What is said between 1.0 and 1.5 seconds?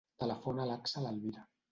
Elvira.